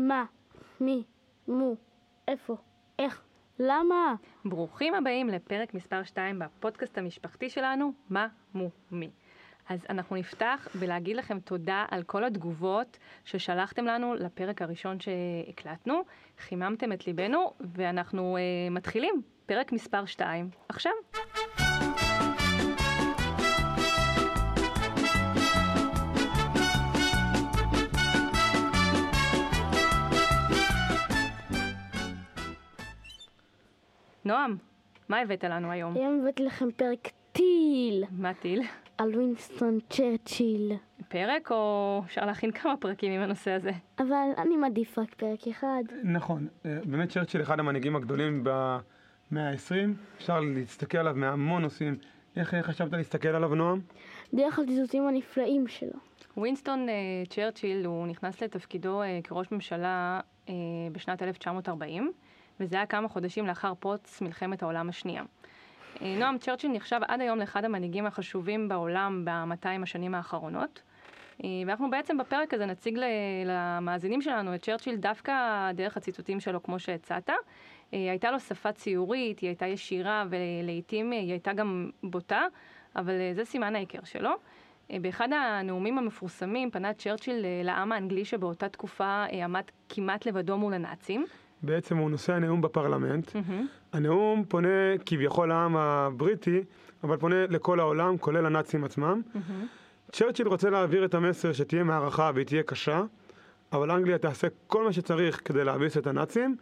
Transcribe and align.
מה, 0.00 0.24
מי, 0.80 1.04
מו, 1.48 1.74
איפה, 2.28 2.56
איך, 2.98 3.22
למה? 3.58 4.14
ברוכים 4.44 4.94
הבאים 4.94 5.28
לפרק 5.28 5.74
מספר 5.74 6.04
2 6.04 6.38
בפודקאסט 6.38 6.98
המשפחתי 6.98 7.50
שלנו, 7.50 7.92
מה, 8.10 8.28
מו, 8.54 8.70
מי. 8.90 9.10
אז 9.68 9.86
אנחנו 9.90 10.16
נפתח 10.16 10.68
בלהגיד 10.74 11.16
לכם 11.16 11.40
תודה 11.40 11.84
על 11.90 12.02
כל 12.02 12.24
התגובות 12.24 12.98
ששלחתם 13.24 13.84
לנו 13.84 14.14
לפרק 14.14 14.62
הראשון 14.62 14.96
שהקלטנו, 15.00 16.02
חיממתם 16.38 16.92
את 16.92 17.06
ליבנו, 17.06 17.52
ואנחנו 17.60 18.36
uh, 18.36 18.72
מתחילים, 18.72 19.22
פרק 19.46 19.72
מספר 19.72 20.04
2, 20.04 20.50
עכשיו. 20.68 20.92
נועם, 34.30 34.56
מה 35.08 35.20
הבאת 35.20 35.44
לנו 35.44 35.70
היום? 35.70 35.94
היום 35.96 36.20
הבאתי 36.20 36.44
לכם 36.44 36.70
פרק 36.76 37.08
טיל 37.32 38.04
מה 38.10 38.34
טיל? 38.34 38.62
על 38.98 39.16
וינסטון 39.16 39.78
צ'רצ'יל. 39.88 40.72
פרק 41.08 41.50
או 41.50 42.02
אפשר 42.06 42.26
להכין 42.26 42.50
כמה 42.50 42.76
פרקים 42.76 43.12
עם 43.12 43.20
הנושא 43.20 43.50
הזה? 43.50 43.70
אבל 43.98 44.28
אני 44.38 44.56
מעדיף 44.56 44.98
רק 44.98 45.14
פרק 45.14 45.48
אחד. 45.48 45.82
נכון, 46.02 46.48
אה, 46.66 46.78
באמת 46.84 47.08
צ'רצ'יל 47.08 47.42
אחד 47.42 47.60
המנהיגים 47.60 47.96
הגדולים 47.96 48.40
במאה 48.44 49.50
ה-20, 49.50 49.74
אפשר 50.16 50.40
להסתכל 50.40 50.98
עליו 50.98 51.14
מהמון 51.16 51.62
נושאים. 51.62 51.96
איך 52.36 52.54
אה, 52.54 52.62
חשבת 52.62 52.92
להסתכל 52.92 53.28
עליו, 53.28 53.54
נועם? 53.54 53.80
דרך 54.34 54.58
הציטוטים 54.58 55.08
הנפלאים 55.08 55.68
שלו. 55.68 55.98
ווינסטון 56.36 56.86
אה, 56.88 57.28
צ'רצ'יל, 57.28 57.86
הוא 57.86 58.06
נכנס 58.06 58.42
לתפקידו 58.42 59.02
אה, 59.02 59.06
כראש 59.24 59.52
ממשלה 59.52 60.20
uh, 60.46 60.50
בשנת 60.92 61.22
1940, 61.22 62.12
וזה 62.60 62.76
היה 62.76 62.86
כמה 62.86 63.08
חודשים 63.08 63.46
לאחר 63.46 63.74
פרוץ 63.74 64.20
מלחמת 64.20 64.62
העולם 64.62 64.88
השנייה. 64.88 65.22
Uh, 65.22 66.02
נועם 66.18 66.38
צ'רצ'יל 66.38 66.70
נחשב 66.72 67.00
עד 67.08 67.20
היום 67.20 67.38
לאחד 67.38 67.64
המנהיגים 67.64 68.06
החשובים 68.06 68.68
בעולם 68.68 69.24
ב-200 69.24 69.82
השנים 69.82 70.14
האחרונות. 70.14 70.82
Uh, 71.38 71.44
ואנחנו 71.66 71.90
בעצם 71.90 72.18
בפרק 72.18 72.54
הזה 72.54 72.66
נציג 72.66 72.98
למאזינים 73.46 74.22
שלנו 74.22 74.54
את 74.54 74.62
צ'רצ'יל 74.62 74.96
דווקא 74.96 75.32
דרך 75.74 75.96
הציטוטים 75.96 76.40
שלו 76.40 76.62
כמו 76.62 76.78
שהצעת. 76.78 77.30
Uh, 77.30 77.32
הייתה 77.90 78.30
לו 78.30 78.40
שפה 78.40 78.72
ציורית, 78.72 79.38
היא 79.38 79.48
הייתה 79.48 79.66
ישירה 79.66 80.24
ולעיתים 80.30 81.10
היא 81.10 81.30
הייתה 81.30 81.52
גם 81.52 81.90
בוטה, 82.02 82.42
אבל 82.96 83.14
זה 83.34 83.44
סימן 83.44 83.76
ההיכר 83.76 84.04
שלו. 84.04 84.36
אה, 84.90 84.98
באחד 85.02 85.28
הנאומים 85.32 85.98
המפורסמים 85.98 86.70
פנה 86.70 86.94
צ'רצ'יל 86.94 87.44
אה, 87.44 87.60
לעם 87.64 87.92
האנגלי 87.92 88.24
שבאותה 88.24 88.68
תקופה 88.68 89.24
אה, 89.32 89.44
עמד 89.44 89.62
כמעט 89.88 90.26
לבדו 90.26 90.58
מול 90.58 90.74
הנאצים. 90.74 91.26
בעצם 91.62 91.96
הוא 91.96 92.10
נושא 92.10 92.32
הנאום 92.32 92.60
בפרלמנט. 92.60 93.34
מהמם. 93.34 93.66
הנאום 93.92 94.44
פונה 94.48 94.98
כביכול 95.06 95.48
לעם 95.48 95.76
הבריטי, 95.76 96.60
אבל 97.04 97.16
פונה 97.16 97.46
לכל 97.46 97.80
העולם, 97.80 98.18
כולל 98.18 98.46
הנאצים 98.46 98.84
עצמם. 98.84 99.22
צ'רצ'יל 100.12 100.48
רוצה 100.48 100.70
להעביר 100.70 101.04
את 101.04 101.14
המסר 101.14 101.52
שתהיה 101.52 101.84
מערכה 101.84 102.30
והיא 102.34 102.46
תהיה 102.46 102.62
קשה, 102.62 103.02
אבל 103.72 103.90
אנגליה 103.90 104.18
תעשה 104.18 104.48
כל 104.66 104.84
מה 104.84 104.92
שצריך 104.92 105.40
כדי 105.44 105.64
להביס 105.64 105.96
את 105.96 106.06
הנאצים, 106.06 106.56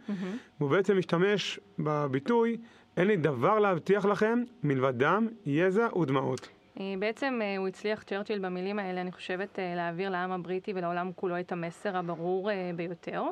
והוא 0.59 0.69
בעצם 0.69 0.97
משתמש 0.97 1.59
בביטוי, 1.79 2.57
אין 2.97 3.07
לי 3.07 3.17
דבר 3.17 3.59
להבטיח 3.59 4.05
לכם 4.05 4.43
מלבד 4.63 4.93
דם, 4.97 5.27
יזע 5.45 5.97
ודמעות. 5.97 6.49
אה, 6.79 6.93
בעצם 6.99 7.39
אה, 7.41 7.57
הוא 7.57 7.67
הצליח, 7.67 8.03
צ'רצ'יל, 8.03 8.39
במילים 8.39 8.79
האלה, 8.79 9.01
אני 9.01 9.11
חושבת, 9.11 9.59
אה, 9.59 9.73
להעביר 9.75 10.09
לעם 10.09 10.31
הבריטי 10.31 10.73
ולעולם 10.75 11.11
כולו 11.15 11.39
את 11.39 11.51
המסר 11.51 11.97
הברור 11.97 12.49
ביותר, 12.75 13.23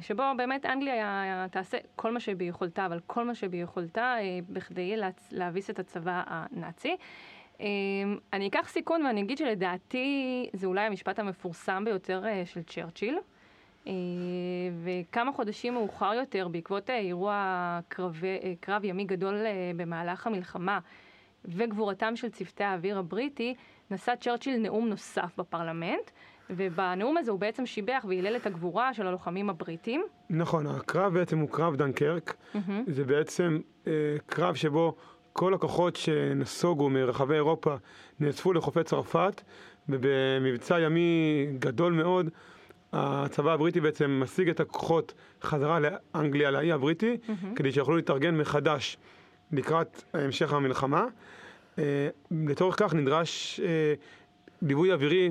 שבו 0.00 0.22
באמת 0.36 0.66
אנגליה 0.66 1.46
תעשה 1.50 1.78
כל 1.96 2.12
מה 2.12 2.20
שביכולתה, 2.20 2.86
אבל 2.86 3.00
כל 3.06 3.24
מה 3.24 3.34
שביכולתה 3.34 4.16
אה, 4.18 4.38
בכדי 4.48 4.96
להביס 5.30 5.70
את 5.70 5.78
הצבא 5.78 6.22
הנאצי. 6.26 6.96
אה, 7.60 7.66
אני 8.32 8.48
אקח 8.48 8.68
סיכון 8.68 9.06
ואני 9.06 9.22
אגיד 9.22 9.38
שלדעתי 9.38 10.46
זה 10.52 10.66
אולי 10.66 10.80
המשפט 10.80 11.18
המפורסם 11.18 11.84
ביותר 11.84 12.26
אה, 12.26 12.42
של 12.46 12.62
צ'רצ'יל. 12.62 13.18
אה, 13.86 13.92
וכמה 14.84 15.32
חודשים 15.32 15.74
מאוחר 15.74 16.14
יותר, 16.14 16.48
בעקבות 16.48 16.90
אה, 16.90 16.98
אירוע 16.98 17.80
קרב, 17.88 18.24
אה, 18.24 18.52
קרב 18.60 18.84
ימי 18.84 19.04
גדול 19.04 19.34
אה, 19.34 19.70
במהלך 19.76 20.26
המלחמה 20.26 20.78
וגבורתם 21.44 22.16
של 22.16 22.28
צוותי 22.28 22.64
האוויר 22.64 22.98
הבריטי, 22.98 23.54
נשא 23.90 24.14
צ'רצ'יל 24.20 24.56
נאום 24.56 24.88
נוסף 24.88 25.32
בפרלמנט, 25.38 26.10
ובנאום 26.56 27.16
הזה 27.16 27.30
הוא 27.30 27.40
בעצם 27.40 27.66
שיבח 27.66 28.04
והילל 28.08 28.36
את 28.36 28.46
הגבורה 28.46 28.94
של 28.94 29.06
הלוחמים 29.06 29.50
הבריטים. 29.50 30.02
נכון, 30.30 30.66
הקרב 30.66 31.14
בעצם 31.14 31.38
הוא 31.38 31.48
קרב 31.48 31.76
דנקרק. 31.76 32.34
זה 32.86 33.04
בעצם 33.04 33.60
אה, 33.86 33.92
קרב 34.26 34.54
שבו 34.54 34.94
כל 35.32 35.54
הכוחות 35.54 35.96
שנסוגו 35.96 36.90
מרחבי 36.90 37.34
אירופה 37.34 37.74
נאספו 38.20 38.52
לחופי 38.52 38.84
צרפת, 38.84 39.42
ובמבצע 39.88 40.80
ימי 40.80 41.46
גדול 41.58 41.92
מאוד, 41.92 42.28
הצבא 42.92 43.52
הבריטי 43.52 43.80
בעצם 43.80 44.20
משיג 44.22 44.48
את 44.48 44.60
הכוחות 44.60 45.14
חזרה 45.42 45.78
לאנגליה, 45.80 46.50
לאי 46.50 46.72
הבריטי, 46.72 47.16
כדי 47.56 47.72
שיוכלו 47.72 47.96
להתארגן 47.96 48.36
מחדש 48.36 48.96
לקראת 49.52 50.02
המשך 50.14 50.52
המלחמה. 50.52 51.06
אה, 51.78 52.08
לצורך 52.30 52.76
כך 52.78 52.94
נדרש 52.94 53.60
אה, 53.60 53.94
ליווי 54.62 54.92
אווירי 54.92 55.30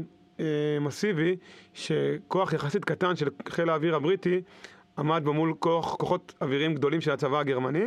מסיבי, 0.81 1.35
שכוח 1.73 2.53
יחסית 2.53 2.85
קטן 2.85 3.15
של 3.15 3.29
חיל 3.49 3.69
האוויר 3.69 3.95
הבריטי 3.95 4.41
עמד 4.97 5.21
בו 5.23 5.33
מול 5.33 5.53
כוח, 5.59 5.95
כוחות 5.95 6.33
אוויריים 6.41 6.75
גדולים 6.75 7.01
של 7.01 7.11
הצבא 7.11 7.39
הגרמני, 7.39 7.85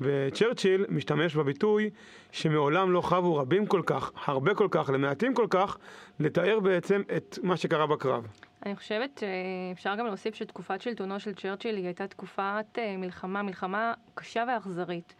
וצ'רצ'יל 0.00 0.84
משתמש 0.88 1.36
בביטוי 1.36 1.90
שמעולם 2.32 2.92
לא 2.92 3.00
חבו 3.00 3.36
רבים 3.36 3.66
כל 3.66 3.82
כך, 3.86 4.12
הרבה 4.24 4.54
כל 4.54 4.68
כך, 4.70 4.90
למעטים 4.94 5.34
כל 5.34 5.46
כך, 5.50 5.78
לתאר 6.20 6.60
בעצם 6.60 7.02
את 7.16 7.38
מה 7.42 7.56
שקרה 7.56 7.86
בקרב. 7.86 8.26
אני 8.66 8.76
חושבת 8.76 9.22
שאפשר 9.70 9.94
גם 9.94 10.06
להוסיף 10.06 10.34
שתקופת 10.34 10.80
שלטונו 10.80 11.20
של 11.20 11.34
צ'רצ'יל 11.34 11.76
היא 11.76 11.84
הייתה 11.84 12.06
תקופת 12.06 12.78
אה, 12.78 12.96
מלחמה, 12.96 13.42
מלחמה 13.42 13.94
קשה 14.14 14.44
ואכזרית. 14.48 15.14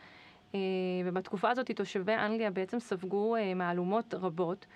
אה, 0.54 0.60
ובתקופה 1.04 1.50
הזאת 1.50 1.70
תושבי 1.70 2.14
אנגליה 2.14 2.50
בעצם 2.50 2.78
ספגו 2.78 3.36
אה, 3.36 3.54
מהלומות 3.54 4.14
רבות. 4.14 4.66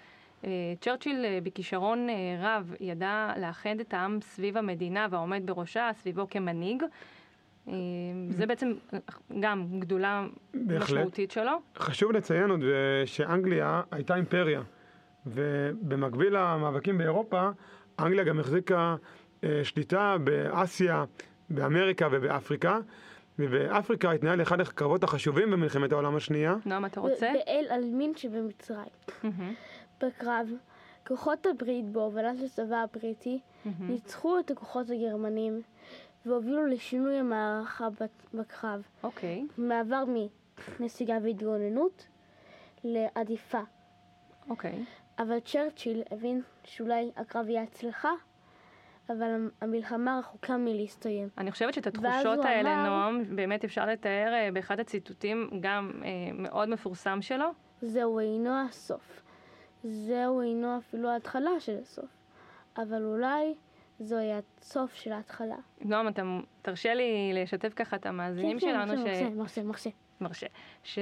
צ'רצ'יל 0.80 1.24
אה, 1.24 1.38
בכישרון 1.42 2.08
אה, 2.08 2.14
רב 2.40 2.74
ידע 2.80 3.32
לאחד 3.36 3.80
את 3.80 3.94
העם 3.94 4.18
סביב 4.20 4.56
המדינה 4.56 5.06
והעומד 5.10 5.42
בראשה, 5.44 5.90
סביבו 5.94 6.26
כמנהיג. 6.30 6.82
אה, 7.68 7.74
זה 8.30 8.46
בעצם 8.46 8.72
גם 9.40 9.66
גדולה 9.78 10.26
בהחלט. 10.54 10.82
משמעותית 10.82 11.30
שלו. 11.30 11.52
חשוב 11.76 12.12
לציין 12.12 12.50
עוד 12.50 12.60
שאנגליה 13.04 13.82
הייתה 13.90 14.16
אימפריה, 14.16 14.62
ובמקביל 15.26 16.36
למאבקים 16.36 16.98
באירופה, 16.98 17.50
אנגליה 17.98 18.24
גם 18.24 18.40
החזיקה 18.40 18.96
שליטה 19.62 20.16
באסיה, 20.24 21.04
באמריקה 21.50 22.08
ובאפריקה, 22.10 22.78
ובאפריקה 23.38 24.10
התנהל 24.10 24.42
אחד 24.42 24.60
הקרבות 24.60 25.04
החשובים 25.04 25.50
במלחמת 25.50 25.92
העולם 25.92 26.16
השנייה. 26.16 26.56
נועם, 26.66 26.84
אתה 26.84 27.00
רוצה? 27.00 27.32
באל 27.34 27.66
עלמין 27.68 28.12
שבמצרים. 28.16 28.88
בקרב, 30.04 30.48
כוחות 31.06 31.46
הברית 31.46 31.84
בהובלת 31.84 32.36
הצבא 32.44 32.76
הבריטי 32.76 33.40
ניצחו 33.80 34.38
את 34.38 34.50
הכוחות 34.50 34.86
הגרמנים 34.90 35.62
והובילו 36.26 36.66
לשינוי 36.66 37.16
המערכה 37.16 37.88
בקרב, 38.34 38.82
אוקיי. 39.02 39.46
מעבר 39.58 40.04
מנסיגה 40.80 41.18
והתגוננות 41.22 42.06
לעדיפה. 42.84 43.60
אוקיי. 44.50 44.84
אבל 45.18 45.40
צ'רצ'יל 45.40 46.02
הבין 46.10 46.42
שאולי 46.64 47.10
הקרב 47.16 47.48
יהיה 47.48 47.62
הצלחה, 47.62 48.10
אבל 49.08 49.48
המלחמה 49.60 50.18
רחוקה 50.18 50.56
מלהסתיים. 50.56 51.28
אני 51.38 51.50
חושבת 51.50 51.74
שאת 51.74 51.86
התחושות 51.86 52.44
האלה, 52.44 52.74
אמר- 52.74 52.88
נועם, 52.88 53.36
באמת 53.36 53.64
אפשר 53.64 53.86
לתאר 53.86 54.32
אה, 54.34 54.48
באחד 54.52 54.80
הציטוטים 54.80 55.50
גם 55.60 55.90
אה, 56.04 56.08
מאוד 56.34 56.68
מפורסם 56.68 57.22
שלו. 57.22 57.46
זהו 57.82 58.18
אינו 58.18 58.50
הסוף. 58.68 59.22
זהו 59.84 60.40
אינו 60.40 60.78
אפילו 60.78 61.08
ההתחלה 61.08 61.60
של 61.60 61.78
הסוף. 61.82 62.10
אבל 62.76 63.04
אולי 63.04 63.54
זוהי 64.00 64.30
הסוף 64.32 64.94
של 64.94 65.12
ההתחלה. 65.12 65.56
נועם, 65.80 66.08
אתה 66.08 66.22
תרשה 66.62 66.94
לי 66.94 67.32
לשתף 67.34 67.72
ככה 67.76 67.96
את 67.96 68.06
המאזינים 68.06 68.60
שלנו, 68.60 68.92
ש... 68.92 69.00
מרשה, 69.00 69.30
מרשה, 69.30 69.62
מרשה. 69.62 69.90
מרשה. 70.20 70.46
ש... 70.82 70.98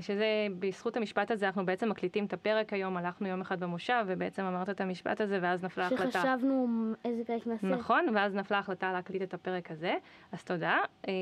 שזה, 0.00 0.46
בזכות 0.58 0.96
המשפט 0.96 1.30
הזה, 1.30 1.46
אנחנו 1.46 1.66
בעצם 1.66 1.88
מקליטים 1.88 2.24
את 2.24 2.32
הפרק 2.32 2.72
היום, 2.72 2.96
הלכנו 2.96 3.28
יום 3.28 3.40
אחד 3.40 3.60
במושב, 3.60 4.04
ובעצם 4.06 4.42
אמרת 4.42 4.70
את 4.70 4.80
המשפט 4.80 5.20
הזה, 5.20 5.38
ואז 5.42 5.64
נפלה 5.64 5.86
החלטה. 5.86 6.10
שחשבנו 6.10 6.66
איזה 7.04 7.24
פרק 7.24 7.46
נעשה. 7.46 7.66
נכון, 7.66 8.06
ואז 8.14 8.34
נפלה 8.34 8.58
החלטה 8.58 8.92
להקליט 8.92 9.22
את 9.22 9.34
הפרק 9.34 9.70
הזה, 9.70 9.94
אז 10.32 10.44
תודה. 10.44 10.78
אה, 11.08 11.12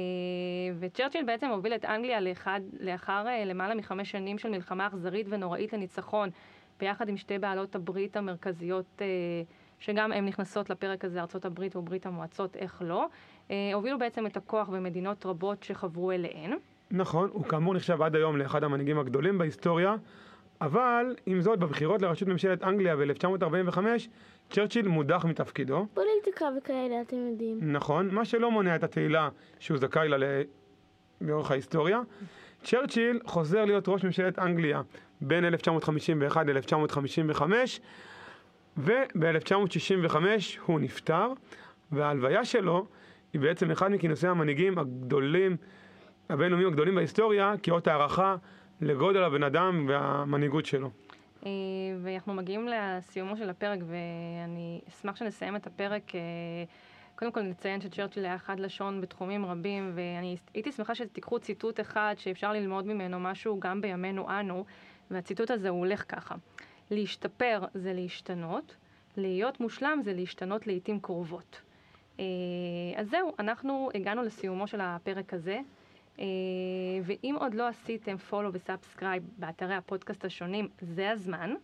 וצ'רצ'יל 0.78 1.24
בעצם 1.24 1.48
הוביל 1.48 1.74
את 1.74 1.84
אנגליה 1.84 2.20
לאחד, 2.20 2.60
לאחר 2.80 3.28
אה, 3.28 3.44
למעלה 3.44 3.74
מחמש 3.74 4.10
שנים 4.10 4.38
של 4.38 4.50
מלחמה 4.50 4.86
אכזרית 4.86 5.26
ונוראית 5.30 5.72
לניצחון, 5.72 6.30
ביחד 6.80 7.08
עם 7.08 7.16
שתי 7.16 7.38
בעלות 7.38 7.74
הברית 7.74 8.16
המרכזיות 8.16 8.86
אה, 9.00 9.06
שגם 9.78 10.12
הן 10.12 10.26
נכנסות 10.26 10.70
לפרק 10.70 11.04
הזה, 11.04 11.20
ארצות 11.20 11.44
הברית 11.44 11.76
וברית 11.76 12.06
המועצות, 12.06 12.56
איך 12.56 12.82
לא, 12.86 13.06
אה, 13.50 13.70
הובילו 13.74 13.98
בעצם 13.98 14.26
את 14.26 14.36
הכוח 14.36 14.68
במדינות 14.68 15.26
רבות 15.26 15.62
שחברו 15.62 16.12
אליהן. 16.12 16.52
נכון, 16.90 17.28
הוא 17.32 17.44
כאמור 17.44 17.74
נחשב 17.74 18.02
עד 18.02 18.16
היום 18.16 18.36
לאחד 18.36 18.64
המנהיגים 18.64 18.98
הגדולים 18.98 19.38
בהיסטוריה, 19.38 19.94
אבל 20.60 21.16
עם 21.26 21.40
זאת, 21.40 21.58
בבחירות 21.58 22.02
לראשות 22.02 22.28
ממשלת 22.28 22.62
אנגליה 22.62 22.96
ב-1945, 22.96 23.78
צ'רצ'יל 24.50 24.88
מודח 24.88 25.24
מתפקידו. 25.24 25.86
פוליטיקה 25.94 26.46
וכאלה, 26.58 27.00
אתם 27.00 27.16
יודעים. 27.16 27.58
נכון, 27.72 28.14
מה 28.14 28.24
שלא 28.24 28.50
מונע 28.50 28.76
את 28.76 28.84
התהילה 28.84 29.28
שהוא 29.58 29.78
זכאי 29.78 30.08
לה 30.08 30.16
לאורך 31.20 31.50
ההיסטוריה. 31.50 32.00
צ'רצ'יל 32.62 33.20
חוזר 33.24 33.64
להיות 33.64 33.88
ראש 33.88 34.04
ממשלת 34.04 34.38
אנגליה 34.38 34.82
בין 35.20 35.44
1951 35.44 36.46
ל-1955, 36.46 37.42
וב-1965 38.76 40.16
הוא 40.66 40.80
נפטר, 40.80 41.32
וההלוויה 41.92 42.44
שלו 42.44 42.86
היא 43.32 43.40
בעצם 43.40 43.70
אחד 43.70 43.90
מכינוסי 43.90 44.26
המנהיגים 44.26 44.78
הגדולים, 44.78 45.56
הבינלאומיים 46.28 46.68
הגדולים 46.68 46.94
בהיסטוריה, 46.94 47.54
כאות 47.62 47.86
הערכה 47.86 48.36
לגודל 48.80 49.22
הבן 49.22 49.42
אדם 49.42 49.86
והמנהיגות 49.88 50.66
שלו. 50.66 50.90
אה, 51.46 51.50
ואנחנו 52.02 52.34
מגיעים 52.34 52.68
לסיומו 52.68 53.36
של 53.36 53.50
הפרק, 53.50 53.78
ואני 53.80 54.80
אשמח 54.88 55.16
שנסיים 55.16 55.56
את 55.56 55.66
הפרק. 55.66 56.12
קודם 57.14 57.32
כל 57.32 57.42
נציין 57.42 57.80
שצ'רצ'יל 57.80 58.24
היה 58.24 58.38
חד 58.38 58.60
לשון 58.60 59.00
בתחומים 59.00 59.46
רבים, 59.46 59.92
ואני 59.94 60.36
הייתי 60.54 60.72
שמחה 60.72 60.94
שתיקחו 60.94 61.38
ציטוט 61.38 61.80
אחד 61.80 62.14
שאפשר 62.18 62.52
ללמוד 62.52 62.86
ממנו 62.86 63.20
משהו 63.20 63.60
גם 63.60 63.80
בימינו 63.80 64.30
אנו, 64.30 64.64
והציטוט 65.10 65.50
הזה 65.50 65.68
הוא 65.68 65.78
הולך 65.78 66.04
ככה: 66.08 66.34
להשתפר 66.90 67.64
זה 67.74 67.92
להשתנות, 67.92 68.76
להיות 69.16 69.60
מושלם 69.60 70.00
זה 70.04 70.12
להשתנות 70.12 70.66
לעיתים 70.66 71.00
קרובות. 71.00 71.60
אה, 72.20 72.24
אז 72.96 73.10
זהו, 73.10 73.32
אנחנו 73.38 73.90
הגענו 73.94 74.22
לסיומו 74.22 74.66
של 74.66 74.80
הפרק 74.80 75.34
הזה. 75.34 75.60
אה, 76.18 76.24
ואם 77.02 77.36
עוד 77.38 77.54
לא 77.54 77.68
עשיתם 77.68 78.16
follow 78.30 78.48
ו 78.52 78.59
subscribe 78.59 79.22
באתרי 79.38 79.74
הפודקאסט 79.74 80.24
השונים, 80.24 80.68
זה 80.80 81.10
הזמן. 81.10 81.54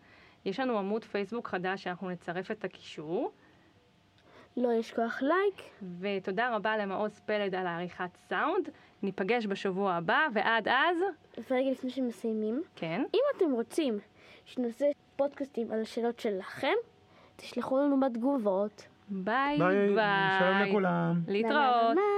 יש 0.45 0.61
לנו 0.61 0.79
עמוד 0.79 1.05
פייסבוק 1.05 1.49
חדש 1.49 1.83
שאנחנו 1.83 2.11
נצרף 2.11 2.51
את 2.51 2.65
הקישור. 2.65 3.33
לא 4.59 4.73
לשכוח 4.73 5.23
לייק. 5.23 5.63
ותודה 6.01 6.57
רבה 6.57 6.77
למעוז 6.77 7.21
פלד 7.27 7.55
על 7.55 7.67
העריכת 7.67 8.17
סאונד. 8.29 8.69
ניפגש 9.03 9.47
בשבוע 9.47 9.93
הבא, 9.93 10.27
ועד 10.33 10.69
אז... 10.69 10.97
ורגע 11.51 11.71
לפני 11.71 11.91
שמסיימים. 11.91 12.63
כן. 12.77 13.03
אם 13.15 13.21
אתם 13.37 13.53
רוצים 13.53 13.99
שנעשה 14.45 14.87
פודקאסטים 15.17 15.73
על 15.73 15.83
השאלות 15.83 16.19
שלכם, 16.21 16.75
תשלחו 17.37 17.79
לנו 17.79 18.01
בתגובות. 18.01 18.87
ביי 19.11 19.59
ביי, 19.59 19.95
ביי. 19.95 20.39
שלום 20.39 20.69
לכולם. 20.69 21.21
להתראות. 21.29 21.95
ביי. 21.95 22.18